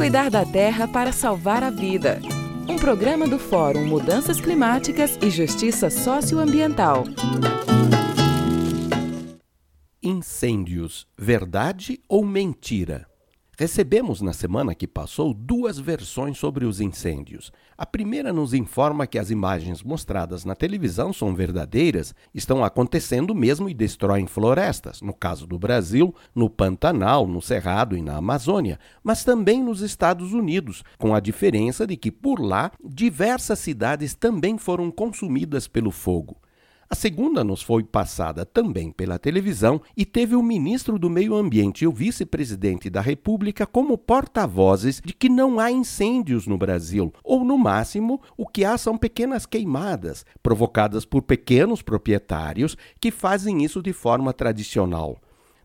[0.00, 2.22] Cuidar da terra para salvar a vida.
[2.66, 7.04] Um programa do Fórum Mudanças Climáticas e Justiça Socioambiental.
[10.02, 13.09] Incêndios, verdade ou mentira?
[13.60, 17.52] Recebemos na semana que passou duas versões sobre os incêndios.
[17.76, 23.68] A primeira nos informa que as imagens mostradas na televisão são verdadeiras, estão acontecendo mesmo
[23.68, 29.24] e destroem florestas, no caso do Brasil, no Pantanal, no Cerrado e na Amazônia, mas
[29.24, 34.90] também nos Estados Unidos, com a diferença de que por lá diversas cidades também foram
[34.90, 36.38] consumidas pelo fogo.
[36.92, 41.84] A segunda nos foi passada também pela televisão e teve o ministro do Meio Ambiente
[41.84, 47.44] e o vice-presidente da República como porta-vozes de que não há incêndios no Brasil, ou
[47.44, 53.80] no máximo o que há são pequenas queimadas, provocadas por pequenos proprietários que fazem isso
[53.80, 55.16] de forma tradicional.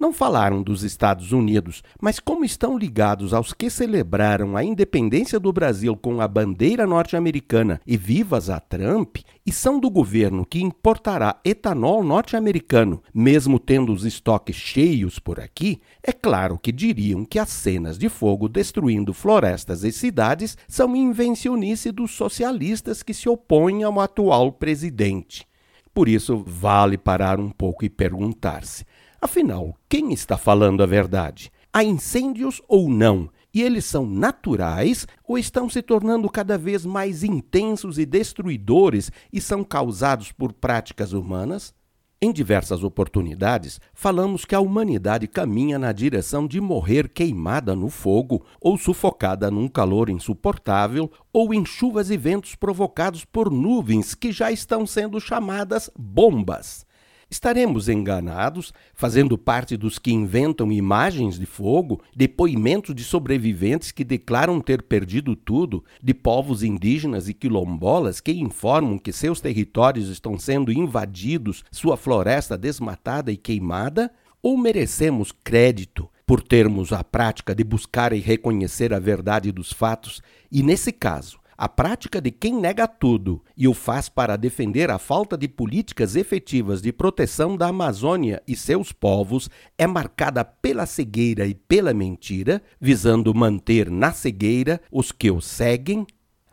[0.00, 5.52] Não falaram dos Estados Unidos, mas como estão ligados aos que celebraram a independência do
[5.52, 11.38] Brasil com a bandeira norte-americana e vivas a Trump, e são do governo que importará
[11.44, 17.50] etanol norte-americano, mesmo tendo os estoques cheios por aqui, é claro que diriam que as
[17.50, 24.00] cenas de fogo destruindo florestas e cidades são invencionice dos socialistas que se opõem ao
[24.00, 25.46] atual presidente.
[25.92, 28.84] Por isso, vale parar um pouco e perguntar-se:
[29.22, 31.52] Afinal, quem está falando a verdade?
[31.70, 33.28] Há incêndios ou não?
[33.52, 39.38] E eles são naturais ou estão se tornando cada vez mais intensos e destruidores e
[39.38, 41.74] são causados por práticas humanas?
[42.22, 48.44] Em diversas oportunidades, falamos que a humanidade caminha na direção de morrer queimada no fogo,
[48.60, 54.50] ou sufocada num calor insuportável, ou em chuvas e ventos provocados por nuvens que já
[54.52, 56.86] estão sendo chamadas bombas.
[57.30, 64.60] Estaremos enganados, fazendo parte dos que inventam imagens de fogo, depoimentos de sobreviventes que declaram
[64.60, 70.72] ter perdido tudo, de povos indígenas e quilombolas que informam que seus territórios estão sendo
[70.72, 74.10] invadidos, sua floresta desmatada e queimada?
[74.42, 80.20] Ou merecemos crédito por termos a prática de buscar e reconhecer a verdade dos fatos
[80.50, 84.98] e, nesse caso, a prática de quem nega tudo e o faz para defender a
[84.98, 91.46] falta de políticas efetivas de proteção da Amazônia e seus povos é marcada pela cegueira
[91.46, 96.06] e pela mentira, visando manter na cegueira os que o seguem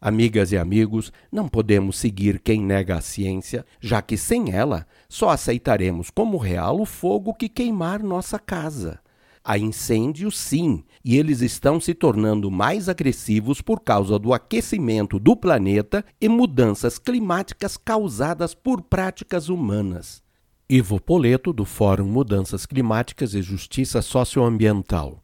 [0.00, 5.28] Amigas e amigos, não podemos seguir quem nega a ciência, já que sem ela só
[5.30, 8.98] aceitaremos como real o fogo que queimar nossa casa.
[9.44, 15.36] Há incêndios, sim, e eles estão se tornando mais agressivos por causa do aquecimento do
[15.36, 20.22] planeta e mudanças climáticas causadas por práticas humanas.
[20.68, 25.21] Ivo Poleto, do Fórum Mudanças Climáticas e Justiça Socioambiental.